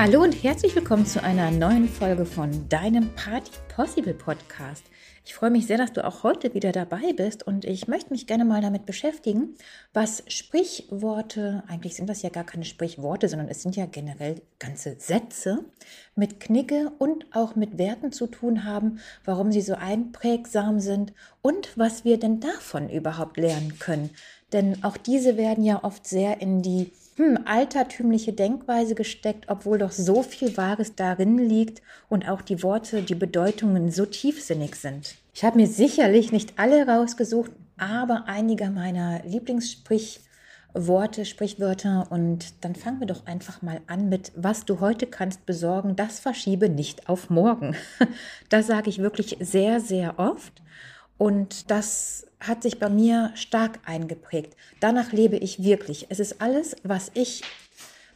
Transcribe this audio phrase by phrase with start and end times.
[0.00, 4.84] Hallo und herzlich willkommen zu einer neuen Folge von deinem Party Possible Podcast.
[5.24, 8.28] Ich freue mich sehr, dass du auch heute wieder dabei bist und ich möchte mich
[8.28, 9.56] gerne mal damit beschäftigen,
[9.92, 14.94] was Sprichworte, eigentlich sind das ja gar keine Sprichworte, sondern es sind ja generell ganze
[15.00, 15.64] Sätze,
[16.14, 21.12] mit Knicke und auch mit Werten zu tun haben, warum sie so einprägsam sind
[21.42, 24.10] und was wir denn davon überhaupt lernen können.
[24.52, 29.90] Denn auch diese werden ja oft sehr in die hm, altertümliche Denkweise gesteckt, obwohl doch
[29.90, 35.16] so viel Wahres darin liegt und auch die Worte, die Bedeutungen so tiefsinnig sind.
[35.34, 43.00] Ich habe mir sicherlich nicht alle rausgesucht, aber einige meiner Lieblingssprichworte, Sprichwörter und dann fangen
[43.00, 47.30] wir doch einfach mal an mit, was du heute kannst besorgen, das verschiebe nicht auf
[47.30, 47.74] morgen.
[48.48, 50.62] Das sage ich wirklich sehr, sehr oft
[51.16, 54.56] und das hat sich bei mir stark eingeprägt.
[54.80, 56.06] Danach lebe ich wirklich.
[56.08, 57.42] Es ist alles, was ich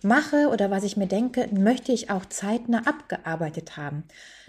[0.03, 4.05] mache oder was ich mir denke, möchte ich auch zeitnah abgearbeitet haben.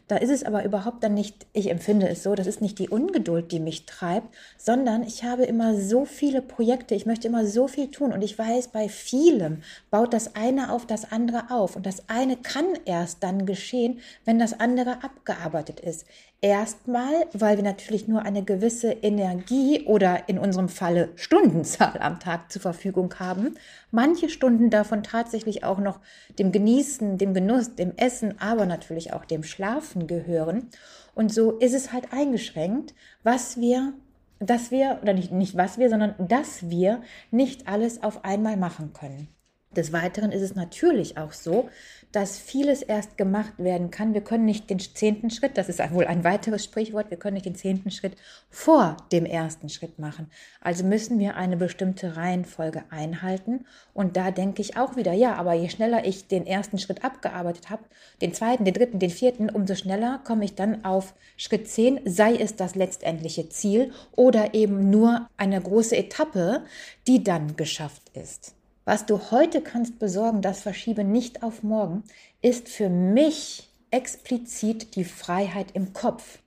[0.10, 2.90] Da ist es aber überhaupt dann nicht, ich empfinde es so, das ist nicht die
[2.90, 7.70] Ungeduld, die mich treibt, sondern ich habe immer so viele Projekte, ich möchte immer so
[7.70, 11.86] viel tun und ich weiß, bei vielem baut das eine auf das andere auf und
[11.86, 16.06] das eine kann erst dann geschehen, wenn das andere abgearbeitet ist.
[16.44, 22.52] Erstmal, weil wir natürlich nur eine gewisse Energie oder in unserem Falle Stundenzahl am Tag
[22.52, 23.56] zur Verfügung haben.
[23.92, 26.02] Manche Stunden davon tatsächlich auch noch
[26.40, 30.68] dem Genießen, dem Genuss, dem Essen, aber natürlich auch dem Schlafen gehören.
[31.16, 33.94] Und so ist es halt eingeschränkt, was wir,
[34.40, 38.92] dass wir, oder nicht, nicht was wir, sondern dass wir nicht alles auf einmal machen
[38.92, 39.30] können.
[39.76, 41.70] Des Weiteren ist es natürlich auch so,
[42.14, 44.14] dass vieles erst gemacht werden kann.
[44.14, 47.48] Wir können nicht den zehnten Schritt, das ist wohl ein weiteres Sprichwort, wir können nicht
[47.48, 48.16] den zehnten Schritt
[48.52, 50.30] vor dem ersten Schritt machen.
[50.62, 53.66] Also müssen wir eine bestimmte Reihenfolge einhalten.
[53.96, 57.72] Und da denke ich auch wieder, ja, aber je schneller ich den ersten Schritt abgearbeitet
[57.72, 57.84] habe,
[58.22, 62.36] den zweiten, den dritten, den vierten, umso schneller komme ich dann auf Schritt zehn, sei
[62.36, 66.64] es das letztendliche Ziel oder eben nur eine große Etappe,
[67.08, 68.54] die dann geschafft ist.
[68.86, 72.04] Was du heute kannst besorgen, das verschiebe nicht auf morgen,
[72.42, 76.40] ist für mich explizit die Freiheit im Kopf.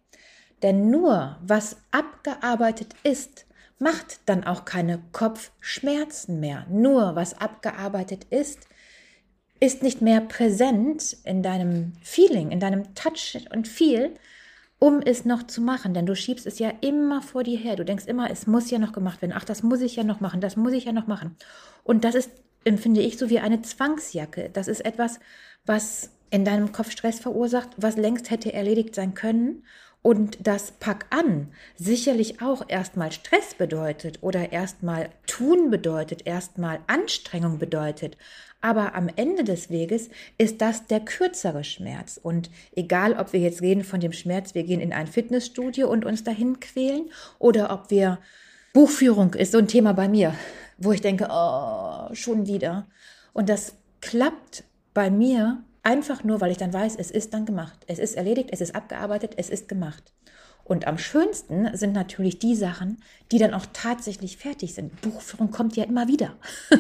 [0.62, 3.46] Denn nur was abgearbeitet ist,
[3.78, 6.66] macht dann auch keine Kopfschmerzen mehr.
[6.68, 8.66] Nur was abgearbeitet ist,
[9.60, 14.14] ist nicht mehr präsent in deinem Feeling, in deinem Touch und Feel,
[14.78, 15.94] um es noch zu machen.
[15.94, 17.76] Denn du schiebst es ja immer vor dir her.
[17.76, 19.34] Du denkst immer, es muss ja noch gemacht werden.
[19.34, 21.36] Ach, das muss ich ja noch machen, das muss ich ja noch machen.
[21.84, 22.30] Und das ist,
[22.64, 24.50] empfinde ich, so wie eine Zwangsjacke.
[24.52, 25.20] Das ist etwas,
[25.64, 29.64] was in deinem Kopf Stress verursacht, was längst hätte erledigt sein können.
[30.06, 37.58] Und das Pack an sicherlich auch erstmal Stress bedeutet oder erstmal tun bedeutet, erstmal Anstrengung
[37.58, 38.16] bedeutet.
[38.60, 40.08] Aber am Ende des Weges
[40.38, 42.20] ist das der kürzere Schmerz.
[42.22, 46.04] Und egal, ob wir jetzt reden von dem Schmerz, wir gehen in ein Fitnessstudio und
[46.04, 48.20] uns dahin quälen, oder ob wir
[48.74, 50.36] Buchführung ist so ein Thema bei mir,
[50.78, 52.86] wo ich denke, oh, schon wieder.
[53.32, 54.62] Und das klappt
[54.94, 57.78] bei mir einfach nur, weil ich dann weiß, es ist dann gemacht.
[57.86, 60.12] Es ist erledigt, es ist abgearbeitet, es ist gemacht.
[60.64, 65.00] Und am schönsten sind natürlich die Sachen, die dann auch tatsächlich fertig sind.
[65.00, 66.36] Buchführung kommt ja immer wieder.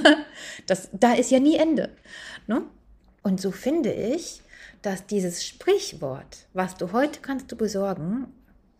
[0.66, 1.90] das, da ist ja nie Ende.
[2.48, 2.62] Ne?
[3.22, 4.42] Und so finde ich,
[4.82, 8.26] dass dieses Sprichwort, was du heute kannst du besorgen,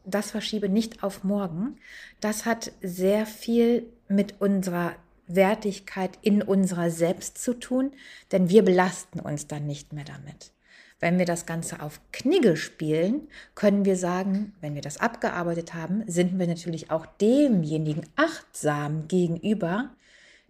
[0.04, 1.76] das verschiebe nicht auf morgen,
[2.20, 7.92] das hat sehr viel mit unserer Wertigkeit in unserer Selbst zu tun,
[8.32, 10.52] denn wir belasten uns dann nicht mehr damit.
[10.98, 16.02] Wenn wir das Ganze auf Knigge spielen, können wir sagen, wenn wir das abgearbeitet haben,
[16.06, 19.94] sind wir natürlich auch demjenigen achtsam gegenüber,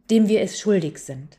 [0.08, 1.38] dem wir es schuldig sind.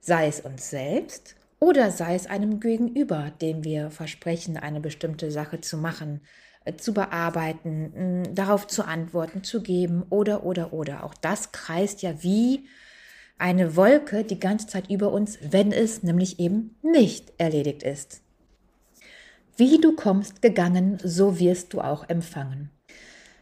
[0.00, 5.62] Sei es uns selbst oder sei es einem Gegenüber, dem wir versprechen, eine bestimmte Sache
[5.62, 6.20] zu machen,
[6.78, 11.04] zu bearbeiten, darauf zu antworten, zu geben oder, oder, oder.
[11.04, 12.66] Auch das kreist ja wie
[13.38, 18.22] eine Wolke die ganze Zeit über uns, wenn es nämlich eben nicht erledigt ist.
[19.56, 22.70] Wie du kommst gegangen, so wirst du auch empfangen.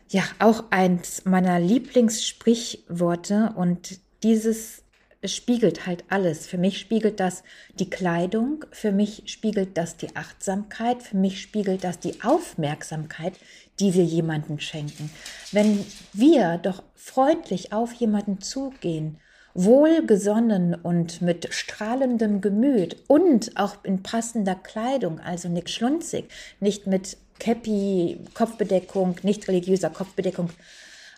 [0.08, 4.81] Ja, auch eins meiner Lieblingssprichworte und dieses
[5.24, 6.46] spiegelt halt alles.
[6.46, 7.42] Für mich spiegelt das
[7.78, 13.34] die Kleidung, für mich spiegelt das die Achtsamkeit, für mich spiegelt das die Aufmerksamkeit,
[13.78, 15.10] die wir jemanden schenken.
[15.52, 19.18] Wenn wir doch freundlich auf jemanden zugehen
[19.54, 26.30] wohlgesonnen und mit strahlendem Gemüt und auch in passender Kleidung, also nicht schlunzig,
[26.60, 30.50] nicht mit Käppi, Kopfbedeckung, nicht religiöser Kopfbedeckung,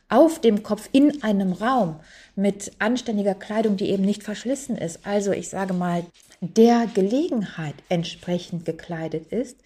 [0.09, 2.01] auf dem Kopf in einem Raum
[2.37, 6.05] mit anständiger Kleidung, die eben nicht verschlissen ist, also ich sage mal,
[6.41, 9.57] der Gelegenheit entsprechend gekleidet ist,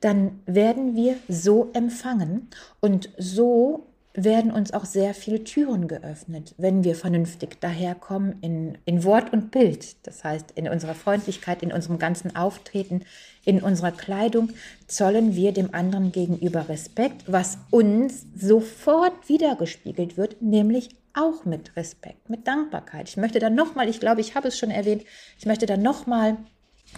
[0.00, 2.48] dann werden wir so empfangen
[2.80, 3.87] und so
[4.24, 9.50] werden uns auch sehr viele Türen geöffnet, wenn wir vernünftig daherkommen in, in Wort und
[9.50, 10.06] Bild.
[10.06, 13.02] Das heißt, in unserer Freundlichkeit, in unserem ganzen Auftreten,
[13.44, 14.50] in unserer Kleidung
[14.86, 22.28] zollen wir dem anderen gegenüber Respekt, was uns sofort wiedergespiegelt wird, nämlich auch mit Respekt,
[22.28, 23.08] mit Dankbarkeit.
[23.08, 25.04] Ich möchte dann nochmal, ich glaube, ich habe es schon erwähnt,
[25.38, 26.36] ich möchte dann nochmal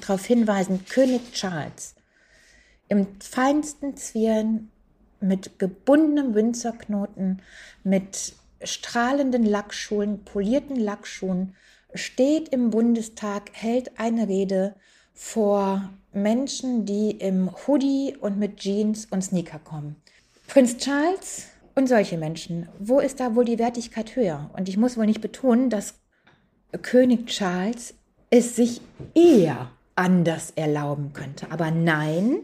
[0.00, 1.94] darauf hinweisen, König Charles
[2.88, 4.70] im feinsten Zwirn
[5.20, 7.42] mit gebundenem Winzerknoten,
[7.84, 11.54] mit strahlenden Lackschuhen, polierten Lackschuhen,
[11.94, 14.74] steht im Bundestag, hält eine Rede
[15.14, 19.96] vor Menschen, die im Hoodie und mit Jeans und Sneaker kommen.
[20.46, 24.50] Prinz Charles und solche Menschen, wo ist da wohl die Wertigkeit höher?
[24.56, 25.94] Und ich muss wohl nicht betonen, dass
[26.82, 27.94] König Charles
[28.30, 28.80] es sich
[29.14, 31.50] eher anders erlauben könnte.
[31.50, 32.38] Aber nein,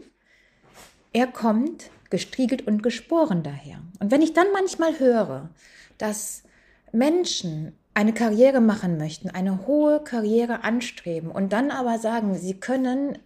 [1.13, 3.81] er kommt gestriegelt und gesporen daher.
[3.99, 5.49] Und wenn ich dann manchmal höre,
[5.97, 6.43] dass
[6.91, 13.17] Menschen eine Karriere machen möchten, eine hohe Karriere anstreben und dann aber sagen, sie können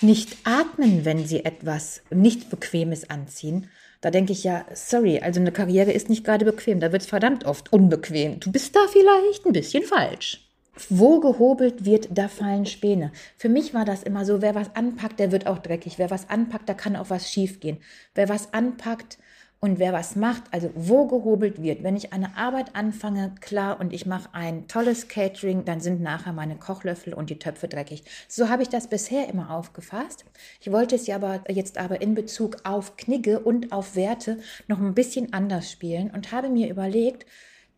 [0.00, 3.68] nicht atmen, wenn sie etwas nicht Bequemes anziehen,
[4.00, 7.08] da denke ich ja, sorry, also eine Karriere ist nicht gerade bequem, da wird es
[7.08, 8.40] verdammt oft unbequem.
[8.40, 10.45] Du bist da vielleicht ein bisschen falsch
[10.88, 13.12] wo gehobelt wird, da fallen Späne.
[13.36, 15.98] Für mich war das immer so, wer was anpackt, der wird auch dreckig.
[15.98, 17.78] Wer was anpackt, da kann auch was schiefgehen.
[18.14, 19.18] Wer was anpackt
[19.58, 21.82] und wer was macht, also wo gehobelt wird.
[21.82, 26.32] Wenn ich eine Arbeit anfange, klar, und ich mache ein tolles Catering, dann sind nachher
[26.32, 28.04] meine Kochlöffel und die Töpfe dreckig.
[28.28, 30.26] So habe ich das bisher immer aufgefasst.
[30.60, 34.38] Ich wollte es ja aber jetzt aber in Bezug auf Knigge und auf Werte
[34.68, 37.24] noch ein bisschen anders spielen und habe mir überlegt,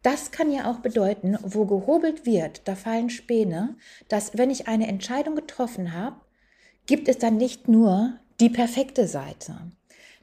[0.09, 3.77] das kann ja auch bedeuten, wo gehobelt wird, da fallen Späne,
[4.09, 6.17] dass wenn ich eine Entscheidung getroffen habe,
[6.87, 9.71] gibt es dann nicht nur die perfekte Seite.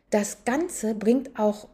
[0.09, 1.67] Das Ganze bringt auch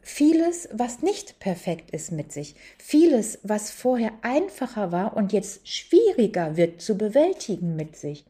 [0.00, 2.54] vieles, was nicht perfekt ist mit sich.
[2.78, 8.24] Vieles, was vorher einfacher war und jetzt schwieriger wird zu bewältigen mit sich.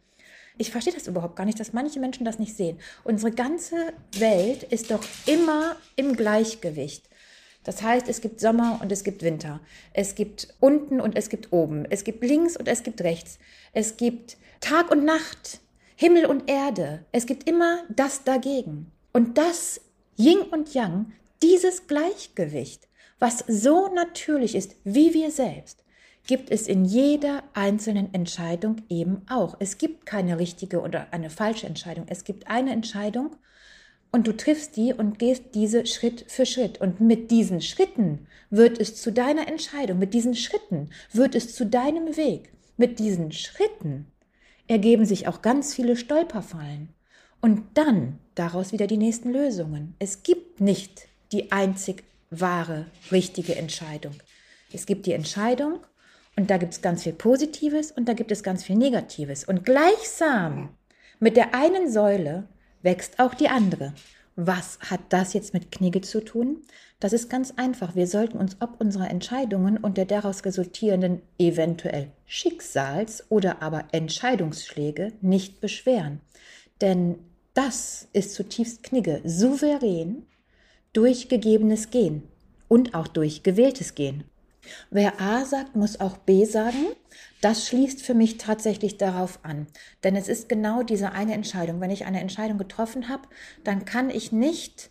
[0.57, 2.81] Ich verstehe das überhaupt gar nicht, dass manche Menschen das nicht sehen.
[3.05, 3.77] Unsere ganze
[4.19, 7.09] Welt ist doch immer im Gleichgewicht.
[7.69, 9.61] Das heißt, es gibt Sommer und es gibt Winter.
[9.93, 11.85] Es gibt unten und es gibt oben.
[11.91, 13.39] Es gibt links und es gibt rechts.
[13.75, 15.61] Es gibt Tag und Nacht,
[15.95, 17.05] Himmel und Erde.
[17.13, 18.91] Es gibt immer das dagegen.
[19.13, 19.83] Und das
[20.17, 21.13] Yin und Yang,
[21.43, 22.89] dieses Gleichgewicht,
[23.19, 25.85] was so natürlich ist wie wir selbst,
[26.27, 29.57] gibt es in jeder einzelnen Entscheidung eben auch.
[29.59, 32.07] Es gibt keine richtige oder eine falsche Entscheidung.
[32.09, 33.37] Es gibt eine Entscheidung
[34.11, 36.81] und du triffst die und gehst diese Schritt für Schritt.
[36.81, 41.67] Und mit diesen Schritten wird es zu deiner Entscheidung, mit diesen Schritten wird es zu
[41.67, 42.53] deinem Weg.
[42.77, 44.07] Mit diesen Schritten
[44.67, 46.91] ergeben sich auch ganz viele Stolperfallen.
[47.41, 49.95] Und dann daraus wieder die nächsten Lösungen.
[49.99, 54.15] Es gibt nicht die einzig wahre, richtige Entscheidung.
[54.73, 55.81] Es gibt die Entscheidung
[56.37, 59.45] und da gibt es ganz viel Positives und da gibt es ganz viel Negatives.
[59.45, 60.71] Und gleichsam
[61.21, 62.49] mit der einen Säule
[62.83, 63.93] wächst auch die andere.
[64.37, 66.63] Was hat das jetzt mit Knigge zu tun?
[67.01, 67.97] Das ist ganz einfach.
[67.97, 75.13] Wir sollten uns ob unserer Entscheidungen und der daraus resultierenden eventuell Schicksals- oder aber Entscheidungsschläge
[75.21, 76.21] nicht beschweren.
[76.81, 77.19] Denn
[77.55, 80.27] das ist zutiefst Knigge, souverän
[80.93, 82.23] durch gegebenes Gehen
[82.69, 84.23] und auch durch gewähltes Gehen.
[84.91, 86.87] Wer A sagt, muss auch B sagen.
[87.41, 89.67] Das schließt für mich tatsächlich darauf an.
[90.05, 91.81] Denn es ist genau diese eine Entscheidung.
[91.81, 93.29] Wenn ich eine Entscheidung getroffen habe,
[93.65, 94.91] dann kann ich nicht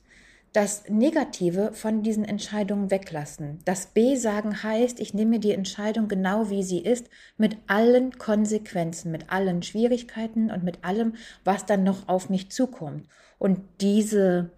[0.53, 3.59] das Negative von diesen Entscheidungen weglassen.
[3.65, 9.11] Das B sagen heißt, ich nehme die Entscheidung genau wie sie ist, mit allen Konsequenzen,
[9.11, 13.07] mit allen Schwierigkeiten und mit allem, was dann noch auf mich zukommt.
[13.37, 14.49] Und diese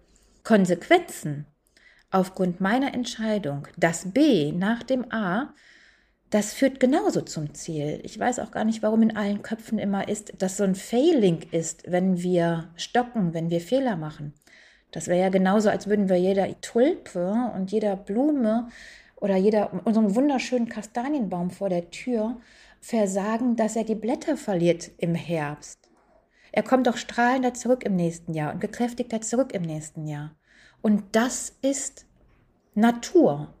[0.42, 1.44] Konsequenzen,
[2.10, 5.54] aufgrund meiner Entscheidung, das B nach dem A,
[6.30, 8.00] das führt genauso zum Ziel.
[8.04, 11.42] Ich weiß auch gar nicht, warum in allen Köpfen immer ist, dass so ein Failing
[11.50, 14.32] ist, wenn wir stocken, wenn wir Fehler machen.
[14.92, 18.68] Das wäre ja genauso, als würden wir jeder Tulpe und jeder Blume
[19.16, 22.40] oder jeder unserem wunderschönen Kastanienbaum vor der Tür
[22.80, 25.79] versagen, dass er die Blätter verliert im Herbst.
[26.52, 30.34] Er kommt doch strahlender zurück im nächsten Jahr und gekräftigter zurück im nächsten Jahr.
[30.82, 32.06] Und das ist
[32.74, 33.54] Natur.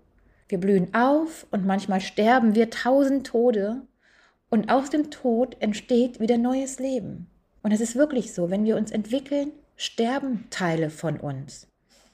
[0.48, 3.82] Wir blühen auf und manchmal sterben wir tausend Tode
[4.48, 7.28] und aus dem Tod entsteht wieder neues Leben.
[7.62, 11.68] Und es ist wirklich so, wenn wir uns entwickeln, sterben Teile von uns.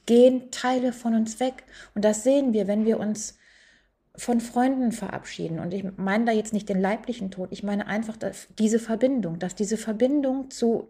[0.05, 1.65] gehen Teile von uns weg.
[1.93, 3.36] Und das sehen wir, wenn wir uns
[4.17, 5.59] von Freunden verabschieden.
[5.59, 8.17] Und ich meine da jetzt nicht den leiblichen Tod, ich meine einfach
[8.57, 10.89] diese Verbindung, dass diese Verbindung zu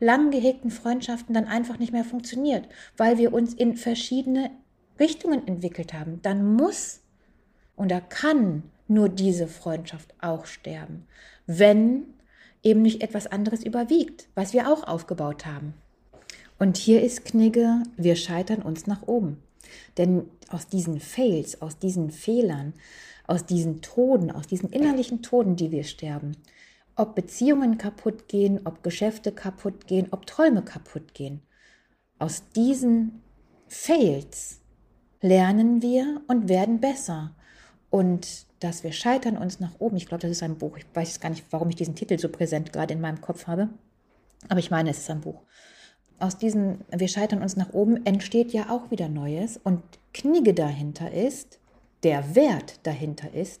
[0.00, 4.50] lang gehegten Freundschaften dann einfach nicht mehr funktioniert, weil wir uns in verschiedene
[4.98, 6.20] Richtungen entwickelt haben.
[6.22, 7.02] Dann muss
[7.76, 11.06] und da kann nur diese Freundschaft auch sterben,
[11.46, 12.04] wenn
[12.62, 15.74] eben nicht etwas anderes überwiegt, was wir auch aufgebaut haben.
[16.58, 19.42] Und hier ist Knigge, wir scheitern uns nach oben.
[19.98, 22.74] Denn aus diesen Fails, aus diesen Fehlern,
[23.26, 26.36] aus diesen Toden, aus diesen innerlichen Toden, die wir sterben,
[26.94, 31.42] ob Beziehungen kaputt gehen, ob Geschäfte kaputt gehen, ob Träume kaputt gehen,
[32.18, 33.22] aus diesen
[33.68, 34.60] Fails
[35.20, 37.34] lernen wir und werden besser.
[37.90, 40.78] Und dass wir scheitern uns nach oben, ich glaube, das ist ein Buch.
[40.78, 43.68] Ich weiß gar nicht, warum ich diesen Titel so präsent gerade in meinem Kopf habe.
[44.48, 45.42] Aber ich meine, es ist ein Buch
[46.18, 49.58] aus diesem Wir scheitern uns nach oben entsteht ja auch wieder Neues.
[49.62, 49.82] Und
[50.14, 51.58] Knigge dahinter ist,
[52.02, 53.60] der Wert dahinter ist,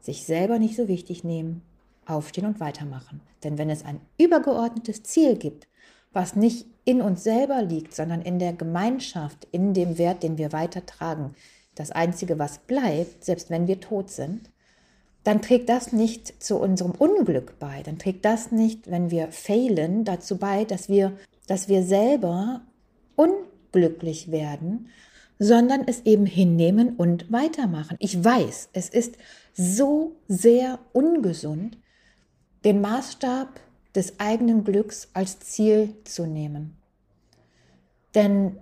[0.00, 1.62] sich selber nicht so wichtig nehmen,
[2.06, 3.20] aufstehen und weitermachen.
[3.44, 5.68] Denn wenn es ein übergeordnetes Ziel gibt,
[6.12, 10.52] was nicht in uns selber liegt, sondern in der Gemeinschaft, in dem Wert, den wir
[10.52, 11.34] weitertragen,
[11.74, 14.50] das Einzige, was bleibt, selbst wenn wir tot sind,
[15.24, 17.82] dann trägt das nicht zu unserem Unglück bei.
[17.84, 22.62] Dann trägt das nicht, wenn wir failen, dazu bei, dass wir dass wir selber
[23.16, 24.88] unglücklich werden,
[25.38, 27.96] sondern es eben hinnehmen und weitermachen.
[27.98, 29.16] Ich weiß, es ist
[29.54, 31.78] so sehr ungesund,
[32.64, 33.60] den Maßstab
[33.94, 36.76] des eigenen Glücks als Ziel zu nehmen.
[38.14, 38.58] Denn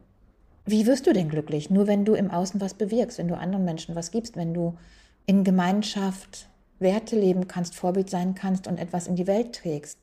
[0.64, 1.70] wie wirst du denn glücklich?
[1.70, 4.76] Nur wenn du im Außen was bewirkst, wenn du anderen Menschen was gibst, wenn du
[5.26, 9.99] in Gemeinschaft Werte leben kannst, Vorbild sein kannst und etwas in die Welt trägst.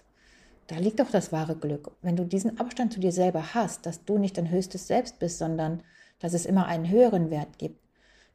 [0.67, 1.91] Da liegt doch das wahre Glück.
[2.01, 5.39] Wenn du diesen Abstand zu dir selber hast, dass du nicht dein höchstes Selbst bist,
[5.39, 5.81] sondern
[6.19, 7.79] dass es immer einen höheren Wert gibt,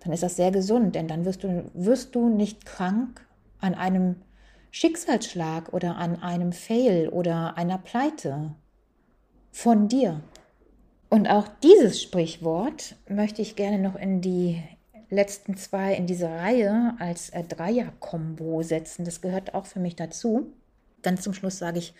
[0.00, 3.26] dann ist das sehr gesund, denn dann wirst du, wirst du nicht krank
[3.60, 4.16] an einem
[4.70, 8.54] Schicksalsschlag oder an einem Fail oder einer Pleite
[9.50, 10.22] von dir.
[11.10, 14.62] Und auch dieses Sprichwort möchte ich gerne noch in die
[15.10, 19.04] letzten zwei in dieser Reihe als äh, Dreier-Kombo setzen.
[19.04, 20.54] Das gehört auch für mich dazu.
[21.02, 21.94] Ganz zum Schluss sage ich,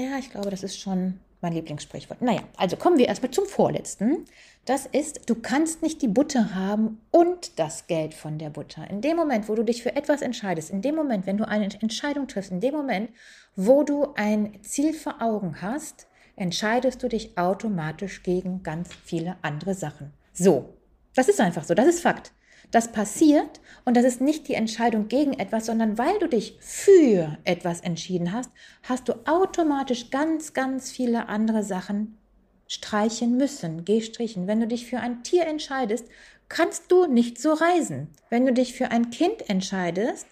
[0.00, 2.20] ja, ich glaube, das ist schon mein Lieblingssprichwort.
[2.22, 4.24] Naja, also kommen wir erstmal zum vorletzten.
[4.66, 8.88] Das ist, du kannst nicht die Butter haben und das Geld von der Butter.
[8.90, 11.68] In dem Moment, wo du dich für etwas entscheidest, in dem Moment, wenn du eine
[11.80, 13.10] Entscheidung triffst, in dem Moment,
[13.56, 19.74] wo du ein Ziel vor Augen hast, entscheidest du dich automatisch gegen ganz viele andere
[19.74, 20.12] Sachen.
[20.32, 20.74] So,
[21.14, 22.32] das ist einfach so, das ist Fakt.
[22.70, 27.38] Das passiert und das ist nicht die Entscheidung gegen etwas, sondern weil du dich für
[27.44, 28.50] etwas entschieden hast,
[28.82, 32.16] hast du automatisch ganz, ganz viele andere Sachen
[32.68, 34.46] streichen müssen, gestrichen.
[34.46, 36.06] Wenn du dich für ein Tier entscheidest,
[36.48, 38.08] kannst du nicht so reisen.
[38.28, 40.26] Wenn du dich für ein Kind entscheidest,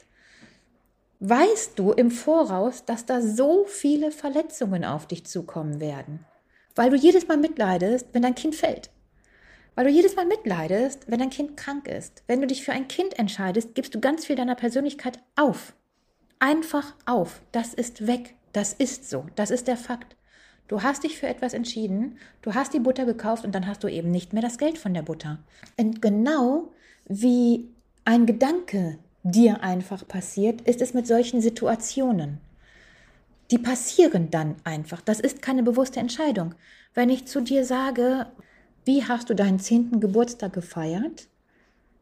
[1.20, 6.24] weißt du im Voraus, dass da so viele Verletzungen auf dich zukommen werden,
[6.76, 8.90] weil du jedes Mal mitleidest, wenn dein Kind fällt.
[9.78, 12.24] Weil du jedes Mal mitleidest, wenn dein Kind krank ist.
[12.26, 15.72] Wenn du dich für ein Kind entscheidest, gibst du ganz viel deiner Persönlichkeit auf.
[16.40, 17.42] Einfach auf.
[17.52, 18.34] Das ist weg.
[18.52, 19.26] Das ist so.
[19.36, 20.16] Das ist der Fakt.
[20.66, 23.86] Du hast dich für etwas entschieden, du hast die Butter gekauft und dann hast du
[23.86, 25.38] eben nicht mehr das Geld von der Butter.
[25.76, 26.72] Und genau
[27.06, 27.68] wie
[28.04, 32.40] ein Gedanke dir einfach passiert, ist es mit solchen Situationen.
[33.52, 35.02] Die passieren dann einfach.
[35.02, 36.56] Das ist keine bewusste Entscheidung.
[36.94, 38.26] Wenn ich zu dir sage,
[38.88, 41.28] wie hast du deinen zehnten Geburtstag gefeiert?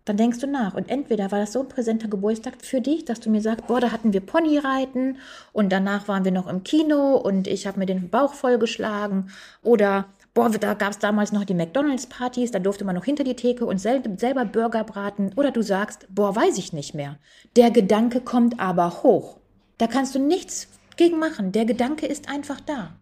[0.04, 0.74] Dann denkst du nach.
[0.74, 3.80] Und entweder war das so ein präsenter Geburtstag für dich, dass du mir sagst, boah,
[3.80, 5.18] da hatten wir Ponyreiten
[5.52, 9.30] und danach waren wir noch im Kino und ich habe mir den Bauch vollgeschlagen.
[9.64, 13.34] Oder, boah, da gab es damals noch die McDonalds-Partys, da durfte man noch hinter die
[13.34, 15.32] Theke und sel selber Burger braten.
[15.34, 17.16] Oder du sagst, boah, weiß ich nicht mehr.
[17.56, 19.38] Der Gedanke kommt aber hoch.
[19.78, 21.50] Da kannst du nichts gegen machen.
[21.50, 22.92] Der Gedanke ist einfach da.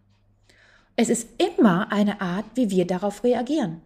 [0.97, 3.81] Es ist immer eine Art, wie wir darauf reagieren.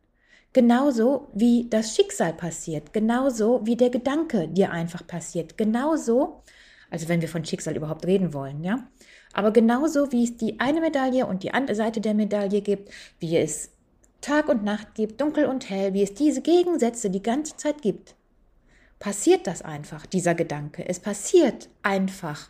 [0.53, 6.43] Genauso wie das Schicksal passiert, genauso wie der Gedanke dir einfach passiert, genauso,
[6.91, 8.87] also wenn wir von Schicksal überhaupt reden wollen, ja,
[9.33, 13.37] aber genauso wie es die eine Medaille und die andere Seite der Medaille gibt, wie
[13.37, 13.71] es
[14.21, 18.15] Tag und Nacht gibt, dunkel und hell, wie es diese Gegensätze die ganze Zeit gibt,
[18.99, 20.87] passiert das einfach, dieser Gedanke.
[20.87, 22.49] Es passiert einfach,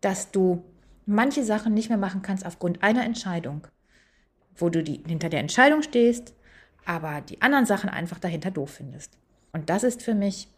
[0.00, 0.62] dass du
[1.06, 3.66] manche Sachen nicht mehr machen kannst aufgrund einer Entscheidung
[4.58, 6.34] wo du die, hinter der Entscheidung stehst,
[6.84, 9.12] aber die anderen Sachen einfach dahinter doof findest.
[9.52, 10.48] Und das ist für mich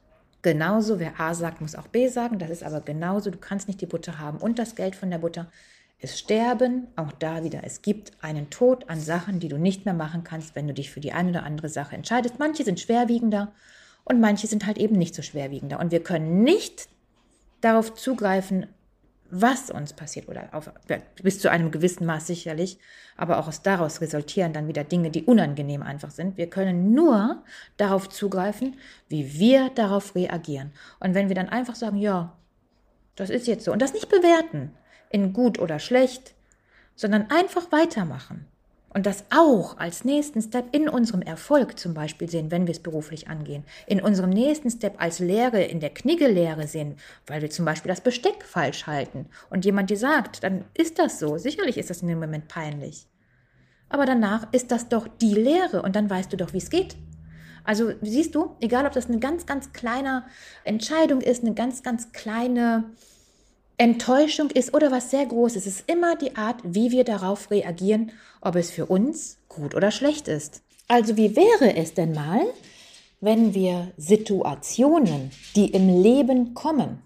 [0.43, 2.39] genauso, wer A sagt, muss auch B sagen.
[2.39, 5.19] Das ist aber genauso, du kannst nicht die Butter haben und das Geld von der
[5.19, 5.51] Butter.
[6.01, 9.95] Es sterben, auch da wieder, es gibt einen Tod an Sachen, die du nicht mehr
[9.95, 12.39] machen kannst, wenn du dich für die eine oder andere Sache entscheidest.
[12.39, 13.53] Manche sind schwerwiegender
[14.05, 15.81] und manche sind halt eben nicht so schwerwiegender.
[15.81, 16.89] Und wir können nicht
[17.61, 18.67] darauf zugreifen,
[19.31, 20.71] was uns passiert oder auf,
[21.23, 22.79] bis zu einem gewissen Maß sicherlich,
[23.17, 26.37] aber auch aus daraus resultieren dann wieder Dinge, die unangenehm einfach sind.
[26.37, 27.43] Wir können nur
[27.77, 28.77] darauf zugreifen,
[29.09, 30.73] wie wir darauf reagieren.
[31.01, 32.37] Und wenn wir dann einfach sagen, ja,
[33.17, 34.73] das ist jetzt so und das nicht bewerten
[35.11, 36.35] in gut oder schlecht,
[36.95, 38.47] sondern einfach weitermachen
[38.99, 42.81] und das auch als nächsten Step in unserem Erfolg zum Beispiel sehen, wenn wir es
[42.81, 46.97] beruflich angehen, in unserem nächsten Step als Lehre, in der Kniggelehre sehen,
[47.29, 51.21] weil wir zum Beispiel das Besteck falsch halten und jemand dir sagt, dann ist das
[51.21, 51.39] so.
[51.39, 53.07] Sicherlich ist das in dem Moment peinlich.
[53.89, 56.97] Aber danach ist das doch die Lehre und dann weißt du doch, wie es geht.
[57.63, 60.25] Also siehst du, egal ob das eine ganz, ganz kleine
[60.65, 62.91] Entscheidung ist, eine ganz, ganz kleine
[63.79, 65.65] Enttäuschung ist oder was sehr Großes.
[65.65, 69.93] Es ist immer die Art, wie wir darauf reagieren, ob es für uns gut oder
[69.93, 70.63] schlecht ist.
[70.89, 72.41] Also wie wäre es denn mal,
[73.21, 77.03] wenn wir Situationen, die im Leben kommen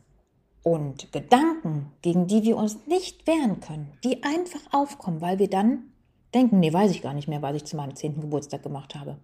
[0.63, 5.93] und Gedanken, gegen die wir uns nicht wehren können, die einfach aufkommen, weil wir dann
[6.33, 9.19] denken, nee, weiß ich gar nicht mehr, was ich zu meinem zehnten Geburtstag gemacht habe.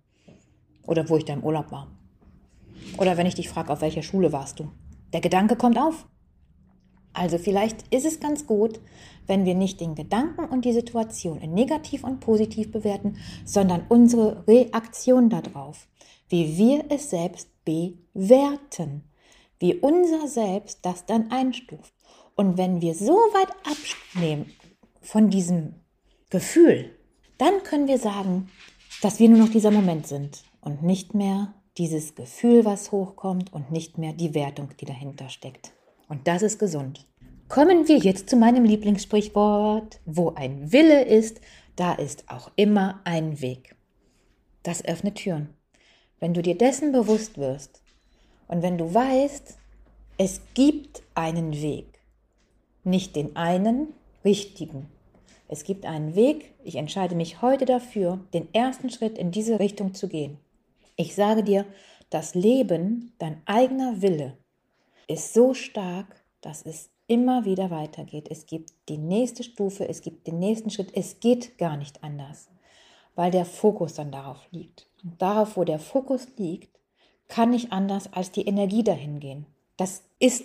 [0.86, 1.86] Oder wo ich da im Urlaub war.
[2.98, 4.70] Oder wenn ich dich frage, auf welcher Schule warst du.
[5.14, 6.06] Der Gedanke kommt auf.
[7.18, 8.78] Also vielleicht ist es ganz gut,
[9.26, 14.46] wenn wir nicht den Gedanken und die Situation in negativ und positiv bewerten, sondern unsere
[14.46, 15.88] Reaktion darauf,
[16.28, 19.02] wie wir es selbst bewerten,
[19.58, 21.92] wie unser Selbst das dann einstuft.
[22.36, 24.52] Und wenn wir so weit abnehmen
[25.02, 25.74] von diesem
[26.30, 26.96] Gefühl,
[27.36, 28.48] dann können wir sagen,
[29.02, 33.72] dass wir nur noch dieser Moment sind und nicht mehr dieses Gefühl, was hochkommt und
[33.72, 35.72] nicht mehr die Wertung, die dahinter steckt.
[36.08, 37.06] Und das ist gesund.
[37.48, 40.00] Kommen wir jetzt zu meinem Lieblingssprichwort.
[40.04, 41.40] Wo ein Wille ist,
[41.76, 43.76] da ist auch immer ein Weg.
[44.62, 45.54] Das öffnet Türen.
[46.20, 47.82] Wenn du dir dessen bewusst wirst
[48.48, 49.56] und wenn du weißt,
[50.18, 52.00] es gibt einen Weg,
[52.82, 54.88] nicht den einen richtigen.
[55.46, 59.94] Es gibt einen Weg, ich entscheide mich heute dafür, den ersten Schritt in diese Richtung
[59.94, 60.38] zu gehen.
[60.96, 61.64] Ich sage dir,
[62.10, 64.36] das Leben, dein eigener Wille,
[65.08, 68.28] ist so stark, dass es immer wieder weitergeht.
[68.30, 70.90] Es gibt die nächste Stufe, es gibt den nächsten Schritt.
[70.94, 72.48] Es geht gar nicht anders,
[73.16, 74.86] weil der Fokus dann darauf liegt.
[75.02, 76.78] Und darauf, wo der Fokus liegt,
[77.26, 79.46] kann nicht anders als die Energie dahin gehen.
[79.76, 80.44] Das ist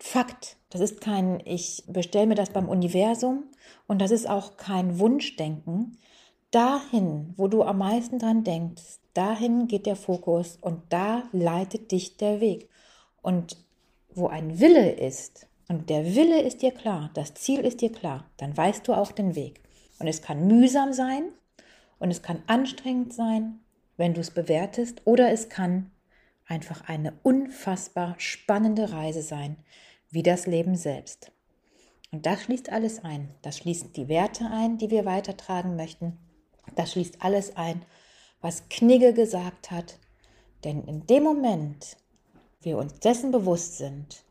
[0.00, 0.56] Fakt.
[0.70, 3.44] Das ist kein, ich bestelle mir das beim Universum
[3.86, 5.98] und das ist auch kein Wunschdenken.
[6.50, 12.16] Dahin, wo du am meisten dran denkst, dahin geht der Fokus und da leitet dich
[12.16, 12.68] der Weg.
[13.22, 13.56] Und
[14.14, 18.30] wo ein Wille ist und der Wille ist dir klar, das Ziel ist dir klar,
[18.36, 19.60] dann weißt du auch den Weg.
[19.98, 21.24] Und es kann mühsam sein
[21.98, 23.60] und es kann anstrengend sein,
[23.96, 25.90] wenn du es bewertest, oder es kann
[26.46, 29.56] einfach eine unfassbar spannende Reise sein,
[30.10, 31.32] wie das Leben selbst.
[32.10, 33.34] Und das schließt alles ein.
[33.42, 36.16] Das schließt die Werte ein, die wir weitertragen möchten.
[36.74, 37.84] Das schließt alles ein,
[38.40, 39.98] was Knigge gesagt hat.
[40.64, 41.96] Denn in dem Moment,
[42.60, 44.24] wir uns dessen bewusst sind,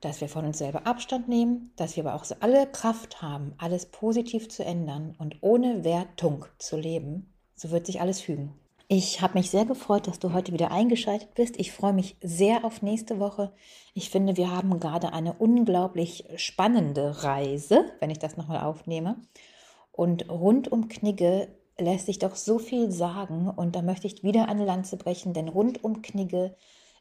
[0.00, 3.86] dass wir von uns selber Abstand nehmen, dass wir aber auch alle Kraft haben, alles
[3.86, 8.54] positiv zu ändern und ohne Wertung zu leben, so wird sich alles fügen.
[8.92, 11.60] Ich habe mich sehr gefreut, dass du heute wieder eingeschaltet bist.
[11.60, 13.52] Ich freue mich sehr auf nächste Woche.
[13.94, 19.14] Ich finde, wir haben gerade eine unglaublich spannende Reise, wenn ich das nochmal aufnehme.
[19.92, 21.46] Und rund um Knigge
[21.78, 23.48] lässt sich doch so viel sagen.
[23.48, 26.56] Und da möchte ich wieder eine Lanze brechen, denn rund um Knigge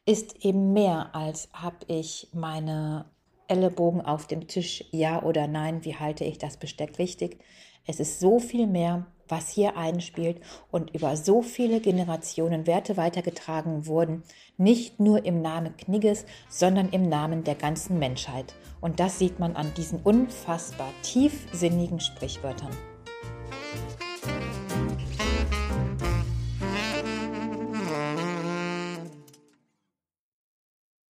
[0.09, 3.05] ist eben mehr als habe ich meine
[3.47, 7.37] Ellenbogen auf dem Tisch, ja oder nein, wie halte ich das Besteck richtig.
[7.85, 10.41] Es ist so viel mehr, was hier einspielt
[10.71, 14.23] und über so viele Generationen Werte weitergetragen wurden,
[14.57, 18.55] nicht nur im Namen Knigges, sondern im Namen der ganzen Menschheit.
[18.81, 22.71] Und das sieht man an diesen unfassbar tiefsinnigen Sprichwörtern.